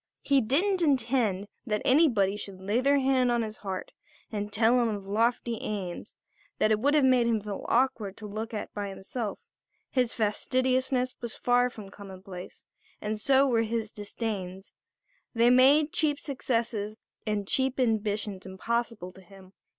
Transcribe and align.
He 0.23 0.41
didn't 0.41 0.81
intend 0.81 1.47
that 1.67 1.83
anybody 1.85 2.35
should 2.35 2.59
lay 2.59 2.81
their 2.81 2.97
hand 2.97 3.31
on 3.31 3.43
his 3.43 3.57
heart 3.57 3.91
and 4.31 4.51
tell 4.51 4.81
him 4.81 4.87
of 4.89 5.05
lofty 5.05 5.57
aims 5.61 6.15
that 6.57 6.71
it 6.71 6.79
would 6.79 6.95
have 6.95 7.03
made 7.05 7.27
him 7.27 7.39
feel 7.39 7.67
awkward 7.69 8.17
to 8.17 8.25
look 8.25 8.51
at 8.51 8.73
by 8.73 8.89
himself; 8.89 9.45
his 9.91 10.15
fastidiousness 10.15 11.13
was 11.21 11.35
far 11.35 11.69
from 11.69 11.89
commonplace, 11.89 12.65
and 12.99 13.19
so 13.21 13.45
were 13.45 13.61
his 13.61 13.91
disdains; 13.91 14.73
they 15.35 15.51
made 15.51 15.93
cheap 15.93 16.19
successes 16.19 16.97
and 17.27 17.47
cheap 17.47 17.79
ambitions 17.79 18.43
impossible 18.43 19.11
to 19.11 19.21
him. 19.21 19.53